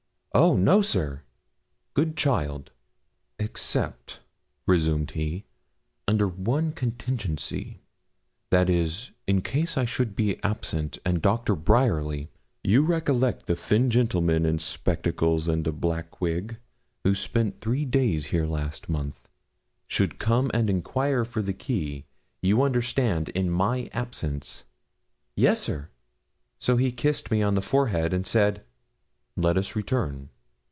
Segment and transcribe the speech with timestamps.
[0.33, 0.55] 'Oh!
[0.55, 1.23] no, sir!'
[1.93, 2.71] 'Good child!'
[3.37, 4.17] 'Except,' he
[4.71, 5.43] resumed,
[6.07, 7.81] 'under one contingency;
[8.49, 11.53] that is, in case I should be absent, and Dr.
[11.53, 12.29] Bryerly
[12.63, 16.55] you recollect the thin gentleman, in spectacles and a black wig,
[17.03, 19.27] who spent three days here last month
[19.85, 22.05] should come and enquire for the key,
[22.41, 24.63] you understand, in my absence.'
[25.35, 25.89] 'Yes, sir.'
[26.57, 28.63] So he kissed me on the forehead, and said
[29.37, 30.29] 'Let us return.'